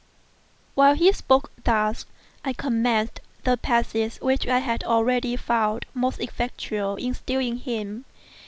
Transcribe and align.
While 0.73 0.95
he 0.95 1.11
spoke 1.11 1.51
thus, 1.63 2.07
I 2.43 2.53
commenced 2.53 3.19
the 3.43 3.55
passes 3.55 4.17
which 4.19 4.47
I 4.47 4.57
had 4.57 4.83
already 4.83 5.35
found 5.35 5.85
most 5.93 6.19
effectual 6.19 6.95
in 6.95 7.13
subduing 7.13 7.57
him. 7.57 8.05